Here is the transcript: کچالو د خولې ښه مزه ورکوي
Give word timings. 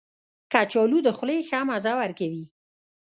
کچالو 0.51 0.99
د 1.05 1.09
خولې 1.17 1.37
ښه 1.47 1.59
مزه 1.69 1.93
ورکوي 2.01 2.45